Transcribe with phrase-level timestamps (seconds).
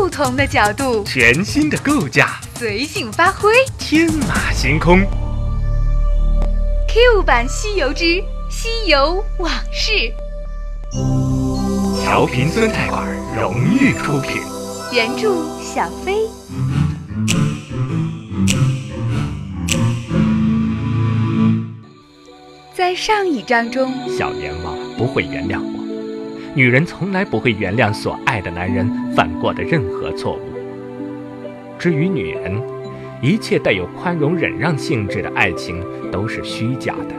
[0.00, 4.98] 不同的角度，全新的构架，随性发挥，天马行空。
[6.88, 9.92] Q 版《西游之西游往事》，
[12.02, 13.06] 调频酸菜馆
[13.38, 14.40] 荣誉出品，
[14.90, 16.26] 原著小飞。
[22.74, 25.79] 在上一章中，小阎王不会原谅我。
[26.54, 30.40] 女人从来不会原谅所爱的男人犯过的任何错误。
[31.78, 32.60] 至于女人，
[33.22, 37.14] 一切带有宽容忍让性质的爱情都是虚假的。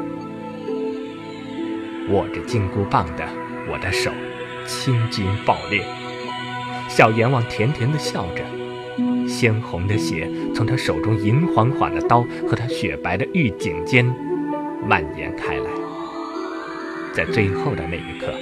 [2.14, 3.24] 握着金箍棒的
[3.72, 4.12] 我的手，
[4.66, 5.82] 青筋爆裂。
[6.90, 8.44] 小阎王甜甜地笑着，
[9.28, 14.06] 鲜红的血从他手中银晃晃的刀和他雪白的玉颈间
[14.86, 15.72] 蔓延开来。
[17.14, 18.34] 在最后的那一刻。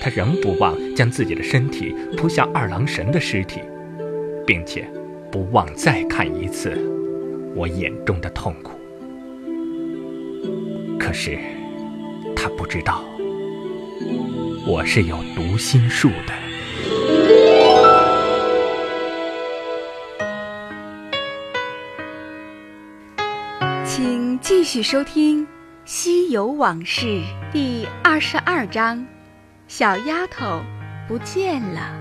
[0.00, 3.60] 他仍不忘将自己的身体扑向二郎神的尸体，
[4.46, 4.88] 并且
[5.30, 6.70] 不忘再看一次
[7.54, 8.72] 我眼中的痛苦。
[10.98, 11.38] 可是
[12.36, 13.04] 他不知道，
[14.66, 16.34] 我是有读心术的。
[23.84, 25.44] 请继续收听
[25.84, 27.06] 《西游往事》
[27.52, 29.04] 第二十二章。
[29.68, 30.64] 小丫头
[31.06, 31.94] 不见了。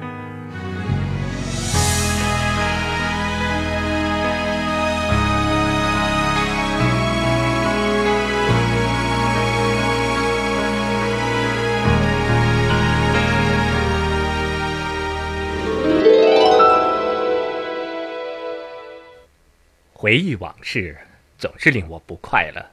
[19.94, 20.98] 回忆往事
[21.38, 22.66] 总是令我不快乐。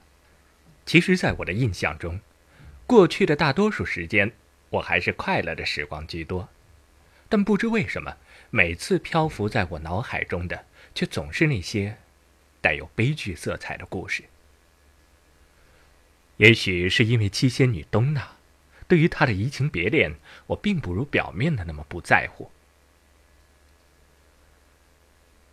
[0.85, 2.21] 其实，在我的印象中，
[2.87, 4.31] 过去的大多数时间。
[4.75, 6.49] 我还是快乐的时光居多，
[7.29, 8.17] 但不知为什么，
[8.49, 11.97] 每次漂浮在我脑海中的，却总是那些
[12.61, 14.23] 带有悲剧色彩的故事。
[16.37, 18.35] 也许是因为七仙女东娜，
[18.87, 20.15] 对于她的移情别恋，
[20.47, 22.51] 我并不如表面的那么不在乎。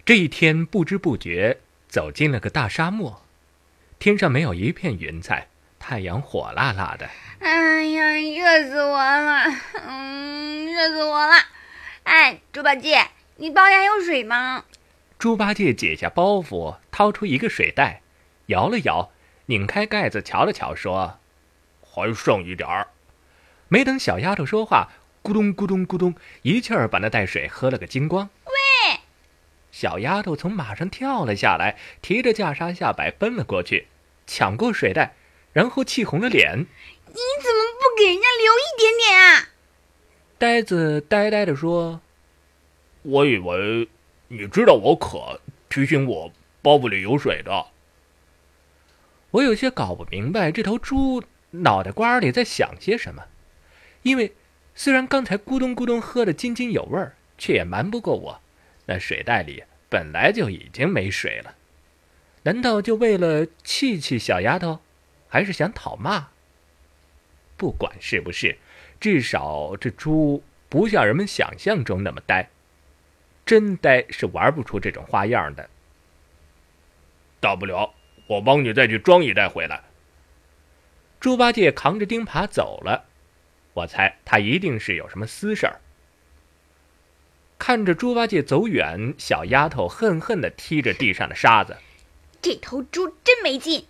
[0.04, 3.24] 这一天不知不觉走进了个大沙漠，
[4.00, 5.46] 天上没有一片云彩，
[5.78, 7.08] 太阳火辣辣的。
[7.44, 9.42] 哎呀，热死我了！
[9.88, 11.32] 嗯，热死我了！
[12.04, 14.64] 哎，猪八戒，你包里还有水吗？
[15.18, 18.02] 猪八戒解下包袱，掏出一个水袋，
[18.46, 19.10] 摇了摇，
[19.46, 21.18] 拧开盖子，瞧了瞧，说
[21.82, 22.86] ：“还剩一点儿。”
[23.66, 24.90] 没等小丫头说话，
[25.24, 28.30] 咕咚咕咚咕咚，一气儿把那袋水喝了个精光。
[28.44, 29.00] 喂！
[29.72, 33.88] 小丫头从马上跳了下来，提着袈裟下摆，奔了过去，
[34.28, 35.16] 抢过水袋，
[35.52, 36.66] 然后气红了脸。
[37.14, 39.48] 你怎么不给人家留一点点啊？
[40.38, 42.00] 呆子呆呆的说
[43.02, 43.88] ：“我以为
[44.28, 47.66] 你知道我渴，提醒我包袱里有水的。”
[49.32, 53.24] 我有些搞不明白这头猪脑袋瓜里在想些什么，
[54.02, 54.34] 因为
[54.74, 58.40] 虽然刚才咕咚咕咚喝的津津有味儿，却也瞒不过我，
[58.86, 61.54] 那水袋里本来就已经没水了。
[62.44, 64.80] 难道就为了气气小丫头，
[65.28, 66.31] 还是想讨骂？
[67.62, 68.58] 不管是不是，
[68.98, 72.48] 至少这猪不像人们想象中那么呆。
[73.46, 75.70] 真呆是玩不出这种花样的。
[77.38, 77.94] 大不了
[78.26, 79.80] 我帮你再去装一袋回来。
[81.20, 83.04] 猪八戒扛着钉耙走了，
[83.74, 85.80] 我猜他一定是有什么私事儿。
[87.60, 91.76] 看着猪八戒走远，小丫头恨恨地踢着地上的沙子。
[92.40, 93.86] 这头猪真没劲。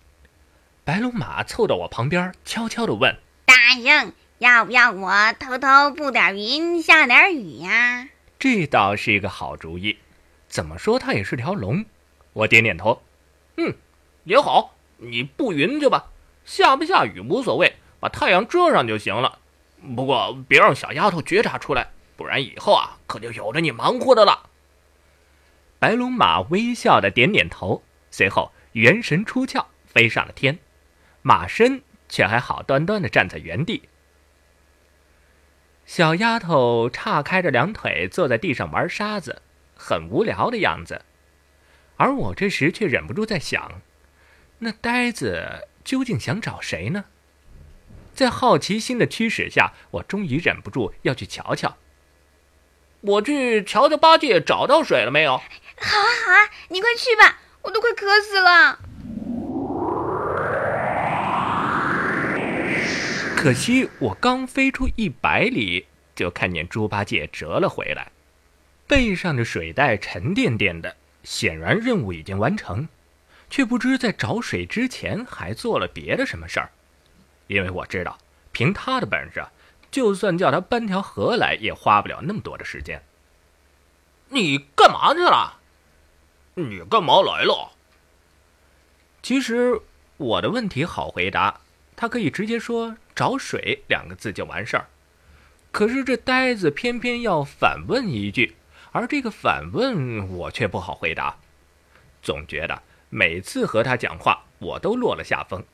[0.85, 3.17] 白龙马凑到我旁边，悄悄地问。
[3.45, 8.09] 大圣，要不要我偷偷布点云，下点雨呀？
[8.39, 9.99] 这倒是一个好主意。
[10.49, 11.85] 怎么说，它也是条龙。
[12.33, 13.03] 我点点头，
[13.57, 13.75] 嗯，
[14.25, 14.75] 也好。
[14.97, 16.11] 你布云去吧，
[16.45, 19.39] 下不下雨无所谓，把太阳遮上就行了。
[19.97, 24.49] 不过别让小丫头觉察出来，不然以后啊，可就有着你忙活的了。
[25.79, 30.59] 白龙马微笑的点点头，随后元神出窍，飞上了天，
[31.23, 31.83] 马身。
[32.13, 33.89] 却还好端端的站在原地。
[35.87, 39.41] 小丫头岔开着两腿坐在地上玩沙子，
[39.75, 41.07] 很无聊的样子。
[41.97, 43.81] 而我这时却忍不住在想：
[44.59, 47.07] 那呆子究竟想找谁呢？
[48.15, 51.79] 在好奇心的驱使下，我终于忍不住要去瞧瞧。
[53.01, 55.39] 我去瞧瞧八戒找到水了没有？
[55.39, 58.81] 好啊好啊，你快去吧，我都快渴死了。
[63.43, 65.85] 可惜我刚飞出一百里，
[66.15, 68.13] 就看见猪八戒折了回来。
[68.87, 72.87] 背上的水袋沉甸甸的，显然任务已经完成，
[73.51, 76.71] 却不知在找水之前还做了别的什么事儿。
[77.49, 78.17] 因为我知道，
[78.53, 79.45] 凭他的本事，
[79.91, 83.03] 就算叫他搬条河来，也花不了那么多的时间。
[84.29, 85.59] 你干嘛去了？
[86.55, 87.73] 你干嘛来了？
[89.21, 89.81] 其实
[90.17, 91.61] 我的问题好回答，
[91.97, 94.87] 他可以直接说“找水”两个字就完事儿。
[95.71, 98.57] 可是这呆子偏偏要反问一句，
[98.93, 101.37] 而这个反问我却不好回答。
[102.23, 105.65] 总觉得每次和他讲话，我都落了下风。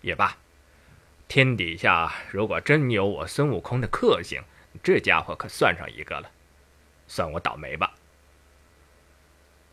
[0.00, 0.36] 也罢，
[1.28, 4.42] 天底下如果真有我孙悟空的克星，
[4.82, 6.30] 这家伙可算上一个了。
[7.06, 7.94] 算我倒霉吧。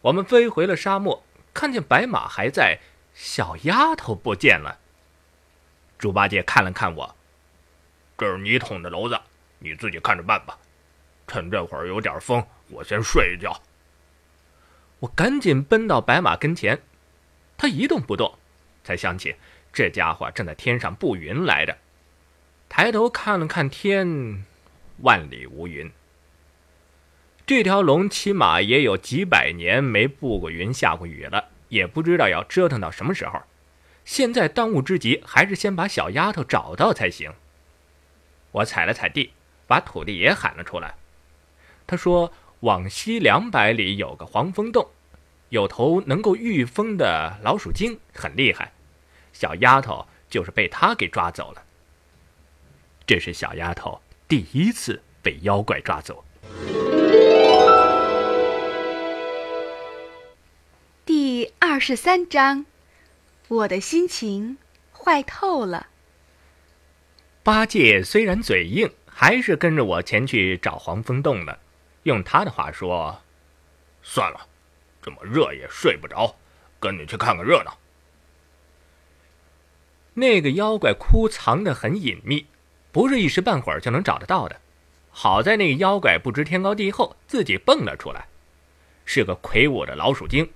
[0.02, 2.80] 我们飞回了沙漠，看见白马还在，
[3.14, 4.80] 小丫头不见了。
[6.02, 7.16] 猪八戒看了看我。
[8.18, 9.22] 这是你捅的娄子，
[9.60, 10.58] 你自己看着办吧。
[11.28, 13.62] 趁这会儿有点风，我先睡一觉。
[15.00, 16.82] 我赶紧奔到白马跟前，
[17.56, 18.36] 他一动不动，
[18.84, 19.36] 才想起
[19.72, 21.78] 这家伙正在天上布云来着。
[22.68, 24.44] 抬头看了看天，
[25.04, 25.92] 万里无云。
[27.46, 33.40] 这条龙起码也有几百年没布过云、下过雨了，也不知道要折腾到什么时候。
[34.12, 37.32] 现在当务之急还是先把小丫头找到才行。
[38.52, 39.32] 我踩了踩地，
[39.68, 40.96] 把土地爷喊了出来。
[41.88, 44.90] 他说：“往西两百里有个黄风洞，
[45.48, 48.74] 有头能够御风的老鼠精，很厉害。
[49.32, 51.64] 小丫头就是被他给抓走了。
[53.08, 56.26] 这是小丫头第一次被妖怪抓走。”
[61.06, 62.66] 第二十三章，
[63.52, 64.58] 我的心情
[64.94, 65.88] 坏透了。
[67.44, 71.60] 八戒虽然嘴硬，还是跟着我前去找黄风洞了。
[72.04, 73.22] 用他的话说
[74.02, 74.48] ：“算了，
[75.02, 76.34] 这么热也睡不着，
[76.80, 77.78] 跟你去看看热闹。”
[80.16, 82.48] 那个妖怪窟藏得很隐秘，
[82.94, 84.62] 不是一时半会儿就能找得到的。
[85.10, 88.30] 好在那个妖怪不知天高地厚，自己蹦了出来，
[89.04, 90.50] 是个魁梧的老鼠精。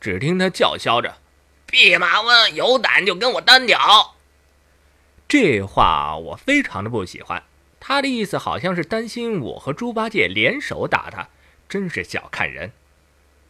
[0.00, 1.18] 只听他叫嚣着
[1.72, 4.14] ：“弼马温有胆就跟我单挑！”
[5.26, 7.42] 这话我非常的不喜欢，
[7.80, 11.30] 他的意思好像是担心我和猪八戒联手打他，
[11.66, 12.72] 真是小看人。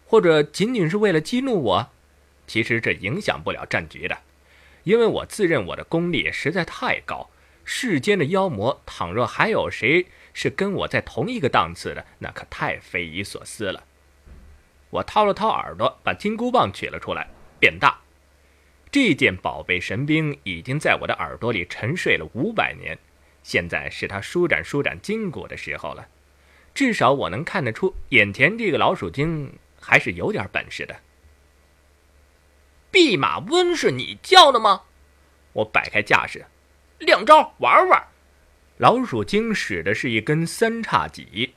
[0.06, 1.90] 或者仅仅是为了激怒我？
[2.46, 4.18] 其实这影响不了战局的，
[4.84, 7.30] 因为我自认我的功力实在太高。
[7.64, 13.82] 世间的妖魔，倘若还有谁是跟我在同一个档次的，那可太匪夷所思了。
[14.90, 17.28] 我掏了掏耳朵，把金箍棒取了出来，
[17.58, 17.98] 变大。
[18.92, 22.98] 这件宝贝神兵已经在我的耳朵里沉睡了五百年，
[23.42, 26.06] 现在是它舒展舒展筋骨的时候了。
[26.74, 29.50] 至少我能看得出，眼前这个老鼠精
[29.80, 30.94] 还是有点本事的。
[32.90, 34.82] 弼马温是你叫的吗？
[35.54, 36.44] 我摆开架势，
[36.98, 38.08] 亮招玩玩。
[38.76, 41.54] 老鼠精使的是一根三叉戟，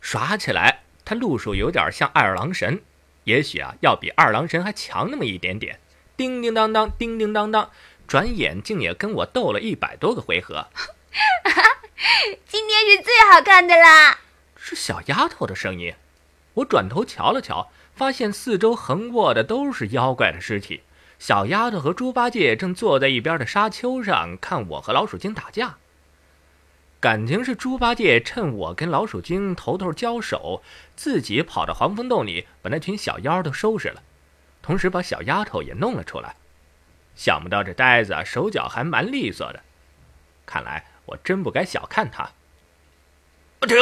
[0.00, 2.80] 耍起来，他路数有点像二郎神，
[3.24, 5.80] 也许啊，要比二郎神还强那么一点点。
[6.18, 7.70] 叮叮当当，叮叮当当，
[8.08, 10.66] 转眼竟也跟我斗了一百多个回合。
[12.44, 14.18] 今天是最好看的啦！
[14.56, 15.94] 是小丫头的声音。
[16.54, 20.82] 我转头瞧了瞧，发现四周横卧的都是妖怪的尸体。
[21.20, 25.76] 小丫头和猪八戒正坐在一边的沙丘上看我和老鼠精打架。
[26.98, 30.64] 感情是猪八戒趁我跟老鼠精头头交手，
[30.96, 34.02] 自己跑到黄风洞里把那群小妖都收拾了。
[34.68, 36.36] 同时把小丫头也弄了出来，
[37.16, 39.62] 想不到这呆子手脚还蛮利索的，
[40.44, 42.30] 看来我真不该小看他。
[43.66, 43.78] 停！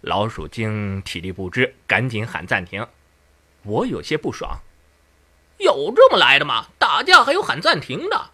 [0.00, 2.84] 老鼠精体力不支，赶紧喊暂停。
[3.62, 4.58] 我有些不爽，
[5.58, 6.66] 有这么来的吗？
[6.76, 8.30] 打架还有喊暂停的？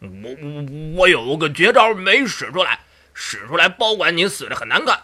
[0.00, 2.80] 我我我有个绝招没使出来，
[3.12, 5.02] 使出来保管你死的很难看。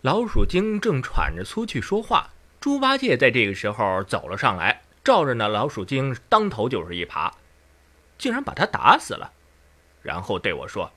[0.00, 2.30] 老鼠精正喘着粗气说话。
[2.66, 7.30] 猪八戒在这个时候走了上来，照着那老鼠精当头就是一耙，
[8.18, 9.30] 竟然把他打死了，
[10.02, 10.90] 然后对我说：“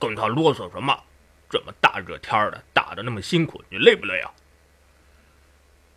[0.00, 1.04] 跟他啰嗦什么？
[1.48, 4.32] 这么大热天的，打的那么辛苦，你累不累啊？”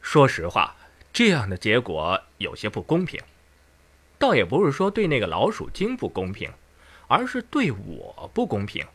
[0.03, 0.75] 说实话，
[1.11, 3.19] 这样的结果有些不公平，
[4.19, 6.53] 倒也不是说对那个老鼠精不公平，
[7.07, 8.85] 而是对我不公平。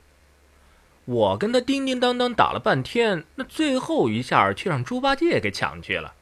[1.06, 6.14] 我跟他叮叮当当打了半天，那最后一下却让猪八戒给抢去了。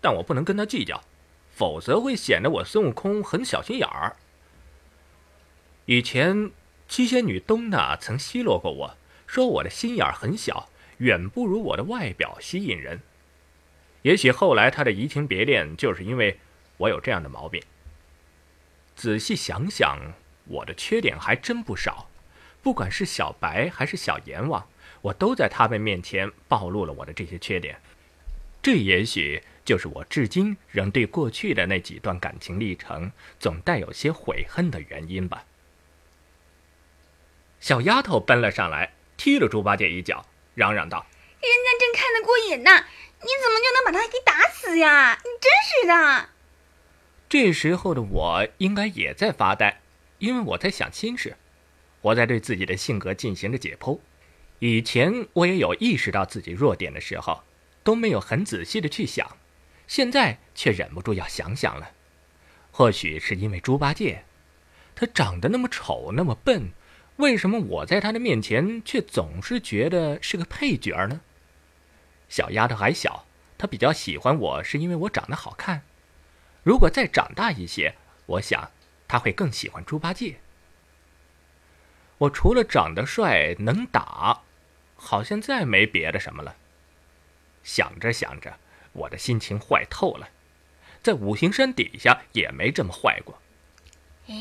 [0.00, 1.02] 但我不能跟他计较，
[1.50, 4.16] 否则会显得我孙悟空很小心眼儿。
[5.84, 6.50] 以前
[6.88, 8.96] 七仙女东娜曾奚落过我，
[9.26, 13.00] 说我的心眼很小，远不如我的外表吸引人。
[14.02, 16.38] 也许后来他的移情别恋，就是因为
[16.78, 17.62] 我有这样的毛病。
[18.96, 20.14] 仔细想想，
[20.46, 22.08] 我的缺点还真不少，
[22.62, 24.68] 不管是小白还是小阎王，
[25.00, 27.80] 我都在他们面前暴露了我的这些缺点。
[28.60, 35.44] 这也许就是我至今仍对过去的那几段感情历程总带有些悔恨的原因吧。
[37.60, 41.06] 小丫头奔了上来，踢了猪八戒一脚，嚷嚷道
[41.40, 42.70] ：“人家正看得过瘾呢，
[43.20, 45.18] 你怎么就能把他给打死呀？
[45.24, 46.28] 你真是的！”
[47.28, 49.80] 这时候的我应该也在发呆，
[50.18, 51.36] 因为我在想心事，
[52.00, 53.98] 我在对自己的性格进行着解剖。
[54.60, 57.42] 以前我也有意识到自己弱点的时候，
[57.84, 59.36] 都没有很仔细的去想，
[59.86, 61.92] 现在却忍不住要想想了。
[62.70, 64.24] 或许是因为猪八戒，
[64.94, 66.70] 他长得那么丑，那么笨。
[67.16, 71.20] 为什么我在他的面前却总是觉得是个配角呢？
[72.28, 73.26] 小丫头还小，
[73.56, 75.82] 她比较喜欢我是因为我长得好看。
[76.62, 78.70] 如果再长大一些，我想
[79.08, 80.38] 她会更喜欢猪八戒。
[82.18, 84.42] 我除了长得帅、能打，
[84.96, 86.56] 好像再没别的什么了。
[87.62, 88.58] 想着想着，
[88.92, 90.28] 我的心情坏透了，
[91.02, 93.38] 在五行山底下也没这么坏过。
[94.28, 94.34] 哎，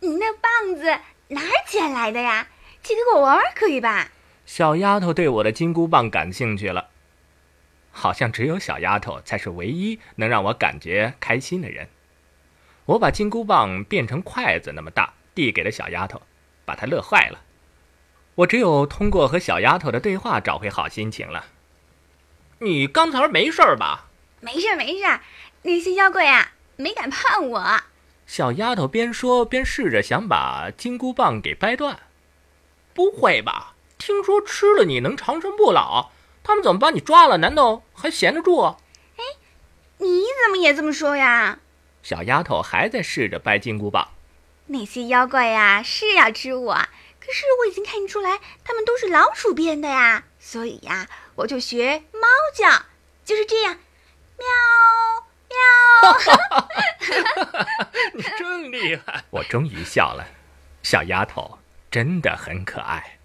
[0.00, 0.98] 你那棒子。
[1.30, 2.48] 哪儿捡来的呀？
[2.82, 4.10] 借给我玩玩可以吧？
[4.46, 6.88] 小丫头对我的金箍棒感兴趣了，
[7.92, 11.90] 好像只有小丫头才是唯一能让我感觉开心的人。
[12.86, 16.22] 我把金箍棒变成筷子那么大，递给了小丫头，
[16.68, 17.40] 把他乐坏了。
[18.34, 21.46] 我只有通过和小丫头的对话找回好心情了。
[22.58, 24.08] 你刚才没事吧？
[24.40, 25.20] 没事没事，
[25.62, 27.80] 那些妖怪呀没敢碰我。
[28.26, 31.98] 小丫头边说边试着想把金箍棒给掰断，
[32.92, 33.74] 不会吧？
[33.96, 36.10] 听说吃了你能长生不老，
[36.44, 37.38] 他们怎么把你抓了？
[37.38, 38.60] 难道还闲得住？
[39.16, 39.24] 哎，
[39.96, 41.58] 你怎么也这么说呀？
[42.02, 44.08] 小丫头还在试着掰金箍棒。
[44.68, 46.74] 那些妖怪呀是要吃我，
[47.20, 52.86] 可是我已经看出来他们都是老鼠变的呀，所以呀，我就学猫叫，
[53.24, 53.78] 就是这样，
[54.38, 54.46] 喵。
[55.50, 56.18] 喵！
[58.12, 59.24] 你真厉害！
[59.30, 60.26] 我终于笑了，
[60.82, 61.58] 小丫头
[61.90, 63.18] 真的很可爱。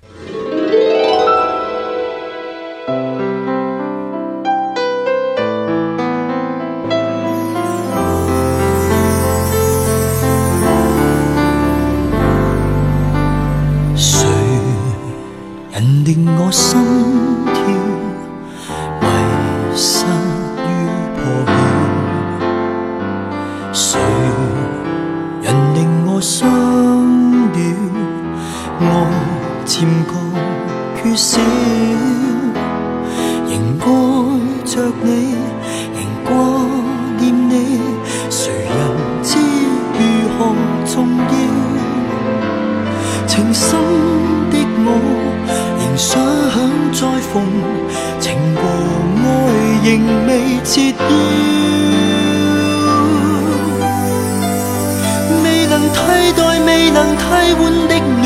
[55.90, 55.98] 替
[56.34, 57.22] 代未能替
[57.56, 58.26] 换的恋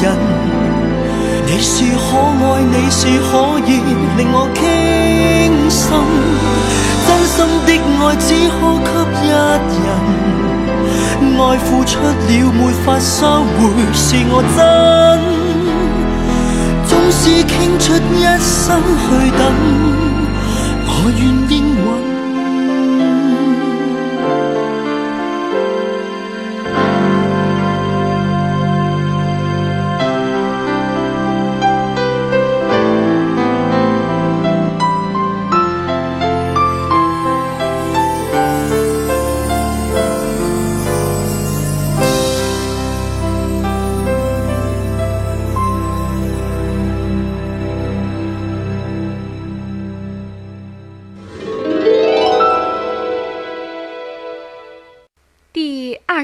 [0.00, 0.02] 人，
[1.46, 2.06] 你是可
[2.40, 3.32] 爱，你是可
[3.66, 3.68] 以
[4.16, 4.62] 令我倾
[5.70, 5.82] 心。
[7.06, 7.68] 真心的
[8.00, 8.88] 爱，只可给
[9.26, 9.28] 一
[9.84, 9.88] 人
[11.36, 12.06] 爱付出了，
[12.52, 13.56] 没法收回。
[13.92, 14.58] 是我真，
[16.86, 17.84] 总是倾出
[18.14, 19.04] 一生去
[19.38, 19.40] 等
[20.86, 21.20] 我愿
[21.50, 21.52] 意。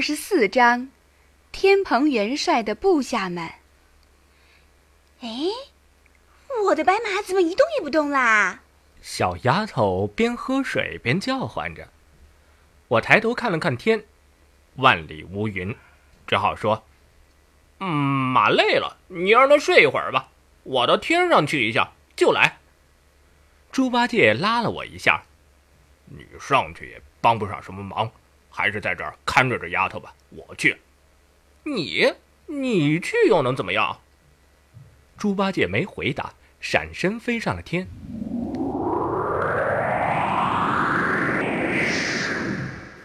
[0.01, 0.89] 四章，
[1.51, 3.51] 天蓬元帅的部下们。
[5.21, 5.29] 哎，
[6.65, 8.61] 我的白马怎么一动也不动啦？
[9.01, 11.89] 小丫头边喝水边叫唤着。
[12.87, 14.05] 我抬头看了看天，
[14.75, 15.75] 万里无云，
[16.27, 16.83] 只好说
[17.79, 20.29] ：“嗯，马累了，你让它睡一会儿吧。
[20.63, 22.59] 我到天上去一下就来。”
[23.71, 25.23] 猪八戒拉了我一下
[26.05, 28.11] ：“你上去也帮不上什么忙。”
[28.51, 30.77] 还是在这儿看着这丫头吧，我去。
[31.63, 32.13] 你，
[32.45, 33.99] 你去又能怎么样？
[35.17, 37.87] 猪八戒没回答，闪身飞上了天。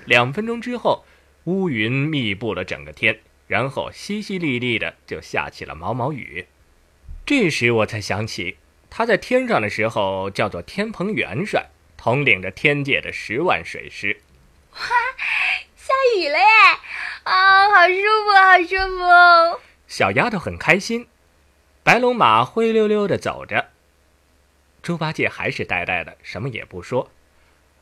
[0.06, 1.04] 两分钟之后，
[1.44, 6.46] 乌云密布了整个天，然后淅淅沥沥的就下起了毛毛雨。
[7.24, 8.56] 这时我才想起，
[8.88, 14.20] 他在天上的时候叫做天蓬元帅，统领着天界的十万水师。
[14.76, 14.80] 哇，
[15.76, 16.44] 下雨了耶！
[17.24, 18.76] 啊，好舒服，好舒
[19.56, 19.60] 服！
[19.88, 21.08] 小丫头很开心。
[21.82, 23.70] 白龙马灰溜溜的走着，
[24.82, 27.10] 猪八戒还是呆呆的，什么也不说。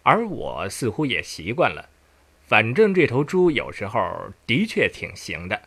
[0.03, 1.89] 而我似乎也习惯了。
[2.47, 5.63] 反正这头猪有时候的确挺行的。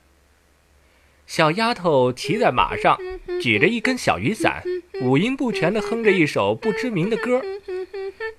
[1.26, 2.98] 小丫头骑在马上，
[3.42, 4.64] 举着一根小雨伞，
[5.02, 7.42] 五音不全的哼着一首不知名的歌。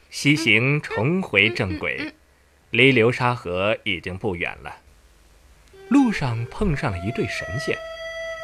[0.09, 2.15] 西行重回正轨，
[2.71, 4.77] 离流沙河已经不远了。
[5.89, 7.77] 路上碰上了一对神仙，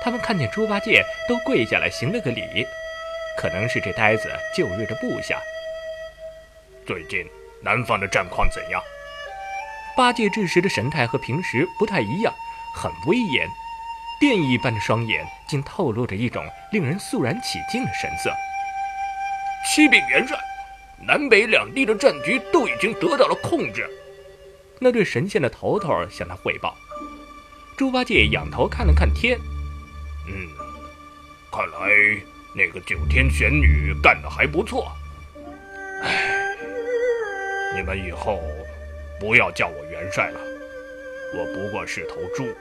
[0.02, 2.66] 他们看见猪八戒都跪下来行了个礼，
[3.36, 5.38] 可能是这呆子旧日的部下。
[6.86, 7.26] 最近
[7.62, 8.82] 南方的战况怎样？
[9.94, 12.32] 八戒这时的神态和平时不太一样，
[12.74, 13.46] 很威严，
[14.18, 18.34] 电一般的双眼竟透露着一种令人肃然起敬的神色。
[19.66, 20.38] 启禀元帅，
[21.06, 23.86] 南北两地的战局都已经得到了控制。
[24.78, 26.76] 那对神仙的头头向他汇报。
[27.76, 29.38] 猪八戒仰头看了看天，
[30.26, 30.48] 嗯，
[31.50, 32.22] 看来
[32.54, 34.92] 那个九天玄女干得还不错。
[36.02, 36.56] 唉，
[37.74, 38.42] 你们以后。
[39.20, 40.40] 不要叫我元帅了，
[41.34, 42.52] 我不过是头猪。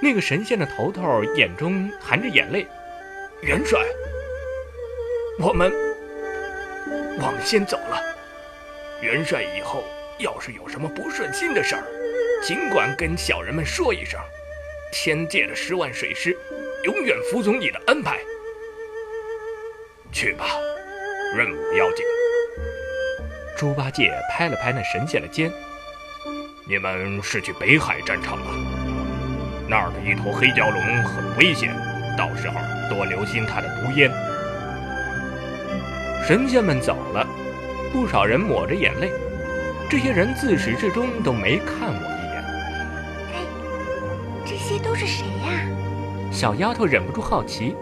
[0.00, 2.66] 那个神仙的头头眼中含着眼泪。
[3.40, 3.80] 元帅，
[5.38, 5.72] 我们
[7.18, 7.98] 我们先走了。
[9.00, 9.84] 元帅以后
[10.18, 11.82] 要是有什么不顺心的事儿，
[12.42, 14.18] 尽管跟小人们说一声。
[14.92, 16.34] 天界的十万水师
[16.84, 18.18] 永远服从你的安排。
[20.12, 20.46] 去吧，
[21.36, 22.04] 任务要紧。
[23.58, 25.50] 猪八戒拍了拍那神仙的肩
[26.68, 28.52] ：“你们是去北海战场吗？
[29.68, 31.74] 那儿的一头黑蛟龙很危险，
[32.16, 34.10] 到时候多留心它的毒烟。”
[36.26, 37.26] 神仙们走了，
[37.92, 39.10] 不少人抹着眼泪。
[39.88, 42.44] 这些人自始至终都没看我一眼。
[43.32, 43.38] 哎，
[44.44, 45.68] 这些都是谁呀？
[46.32, 47.74] 小丫头忍不住好奇，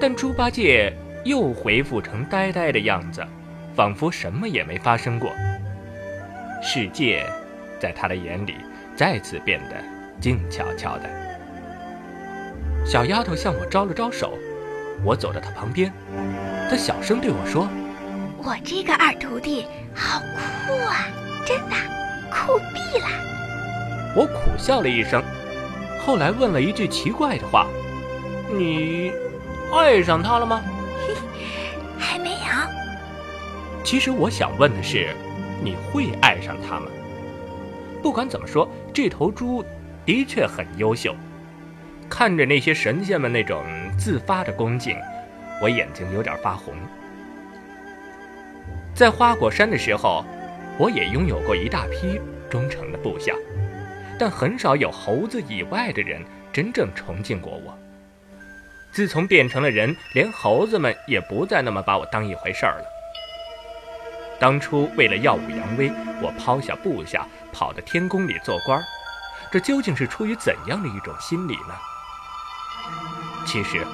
[0.00, 0.92] 但猪八戒
[1.24, 3.24] 又恢复成呆呆的样子。
[3.74, 5.32] 仿佛什么也没发生过。
[6.62, 7.24] 世界，
[7.80, 8.56] 在他的眼里
[8.94, 9.82] 再次变得
[10.20, 11.08] 静悄悄的。
[12.84, 14.36] 小丫头向我招了招手，
[15.02, 15.90] 我走到她旁边，
[16.68, 17.66] 她小声对我说
[18.44, 20.20] ：“我这个二徒弟好
[20.66, 21.08] 酷啊，
[21.44, 21.76] 真的
[22.30, 23.08] 酷毙了。”
[24.14, 25.22] 我苦笑了一声，
[26.04, 27.66] 后来问了一句奇怪的话
[28.52, 29.12] ：“你
[29.74, 30.62] 爱上他了吗？”
[31.98, 32.36] 还没有
[33.84, 35.14] 其实我想问的是，
[35.62, 36.86] 你会爱上他吗？
[38.02, 39.64] 不管怎么说，这头猪
[40.04, 41.14] 的确很优秀。
[42.10, 43.64] 看着那些神仙们那种
[43.96, 44.96] 自发的恭敬，
[45.62, 46.74] 我眼睛有点发红。
[48.94, 50.24] 在花果山的时候，
[50.78, 53.34] 我也拥有过一大批忠诚的部下，
[54.18, 57.78] 但很少有猴子以外的人真正崇敬过我。
[58.92, 62.84] 自从变成了人，连猴子们也不再那么把我当一回事儿了。
[64.38, 68.82] 当初为了耀武扬威，我抛下部下，跑到天宫里做官
[69.50, 71.74] 这究竟是出于怎样的一种心理呢？
[73.46, 73.84] 其实，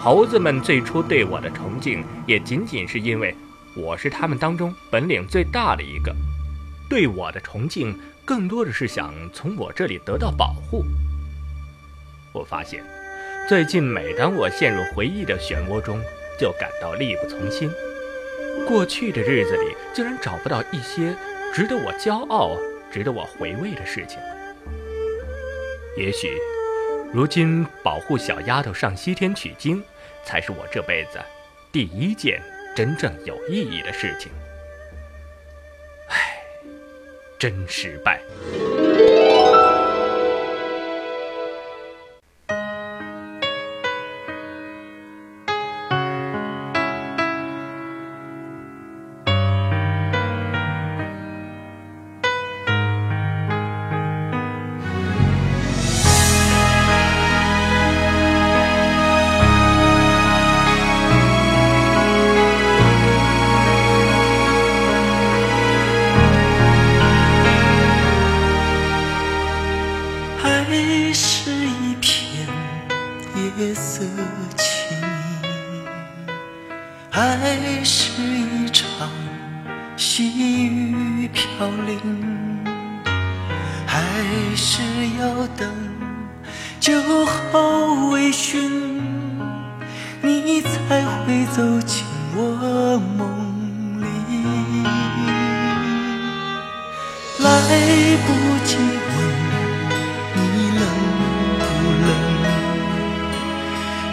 [0.00, 3.34] 猴子们最初对我的崇敬，也仅仅是因为
[3.76, 6.14] 我是他们当中本领最大的一个。
[6.88, 10.84] 对我的崇敬，更多的是想从我这里得到保护。
[12.32, 12.82] 我发现，
[13.48, 16.00] 最近每当我陷入回忆的漩涡中，
[16.40, 17.70] 就感到力不从心。
[18.66, 21.14] 过去的日子里，竟然找不到一些
[21.52, 22.56] 值得我骄傲、
[22.90, 24.18] 值得我回味的事情。
[25.96, 26.38] 也许，
[27.12, 29.82] 如今保护小丫头上西天取经，
[30.24, 31.18] 才是我这辈子
[31.72, 32.40] 第一件
[32.76, 34.30] 真正有意义的事情。
[36.08, 36.44] 唉，
[37.38, 38.20] 真失败。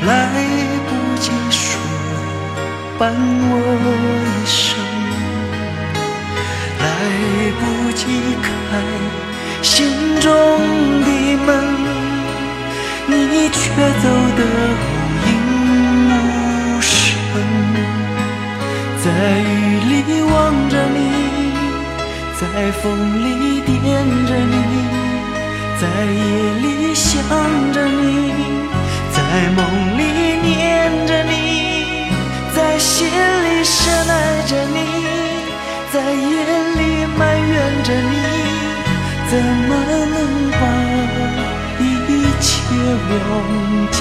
[0.06, 0.12] 来
[0.88, 1.80] 不及说
[3.00, 3.54] 伴我
[4.26, 4.78] 一生，
[6.80, 6.84] 来
[7.60, 7.62] 不
[7.94, 8.02] 及
[8.42, 8.48] 开
[9.62, 9.72] 心
[10.20, 10.28] 中
[11.04, 11.08] 的
[11.46, 11.48] 门，
[13.08, 13.60] 你却
[14.02, 14.06] 走
[14.38, 14.39] 得
[14.80, 14.86] 无
[15.28, 15.32] 影
[16.10, 16.12] 无
[16.82, 16.92] 声，
[19.04, 19.06] 在
[19.39, 19.52] 雨
[19.88, 20.32] 里望
[20.70, 20.98] 着你。
[22.36, 22.44] 在
[22.82, 22.84] 风
[23.24, 23.72] 里惦
[24.28, 24.56] 着你，
[25.80, 26.22] 在夜
[26.62, 27.10] 里想
[27.72, 28.04] 着你，
[29.34, 30.04] 在梦里
[30.43, 31.32] 念着你，
[32.56, 34.78] 在心里深爱着你，
[35.91, 36.46] 在夜
[36.78, 36.80] 里
[37.17, 38.15] 埋怨着你，
[39.32, 39.69] 怎么
[40.13, 40.63] 能把
[41.80, 41.84] 一
[42.39, 42.46] 切
[43.10, 43.17] 忘
[43.91, 43.98] 记？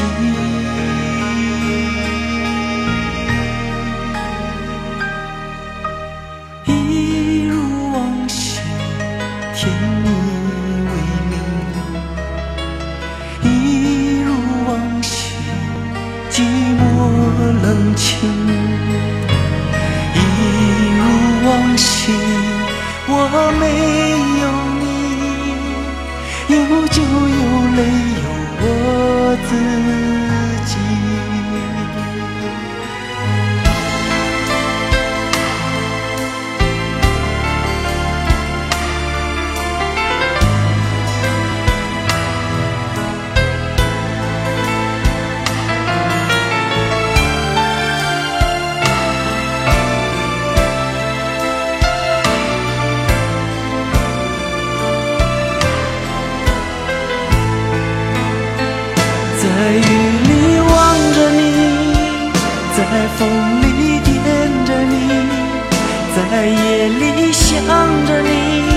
[67.33, 67.65] 想
[68.07, 68.72] 着你，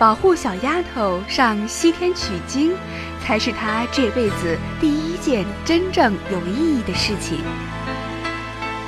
[0.00, 2.74] 保护小丫头上西天取经，
[3.22, 7.38] 才是他这辈子第一件真正有意义的事情。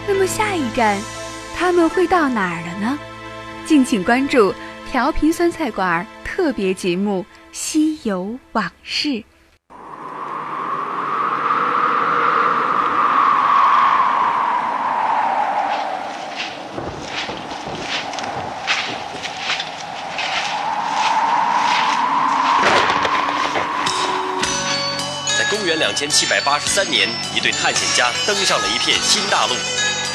[0.08, 0.98] 那么下一站，
[1.54, 2.98] 他们会到哪儿了呢？
[3.66, 4.54] 敬请关注
[4.90, 9.08] 调频酸菜馆特别节目《西游往事》。
[25.52, 29.54] 公元两千七百八十三年，一对探险家登上了一片新大陆。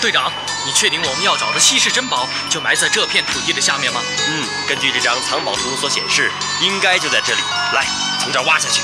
[0.01, 0.33] 队长，
[0.65, 4.01] 你确定我们要找的稀世珍宝就埋在这片土地的下面吗？
[4.27, 7.39] 嗯，根据这张藏宝图所显示，应该就在这里。
[7.71, 7.85] 来，
[8.19, 8.81] 从这儿挖下去。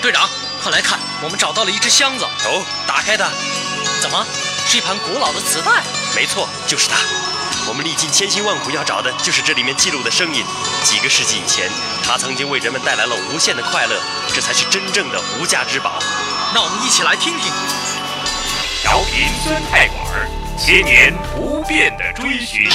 [0.00, 0.28] 队长，
[0.60, 2.24] 快来看，我们找到了一只箱子。
[2.24, 3.30] 哦，打开它。
[4.00, 4.26] 怎么，
[4.66, 5.70] 是一盘古老的磁带？
[6.16, 6.96] 没错，就是它。
[7.64, 10.44] 我们历尽千辛万苦要找的就是这里面记录的声音。
[10.82, 11.70] 几个世纪以前，
[12.04, 14.00] 它曾经为人们带来了无限的快乐，
[14.34, 15.91] 这才是真正的无价之宝。
[16.54, 17.50] 那我们一起来听听。
[18.82, 22.68] 调频酸菜馆，千年不变的追寻。